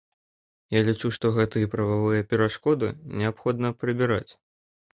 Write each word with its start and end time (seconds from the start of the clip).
Я 0.75 0.79
лічу, 0.87 1.11
што 1.17 1.31
гэтыя 1.35 1.69
прававыя 1.75 2.25
перашкоды 2.33 2.91
неабходна 3.21 3.73
прыбіраць. 3.85 4.29